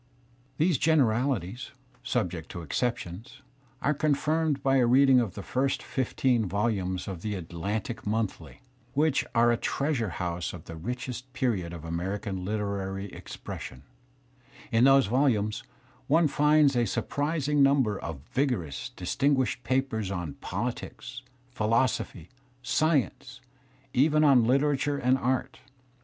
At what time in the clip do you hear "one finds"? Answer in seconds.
16.07-16.75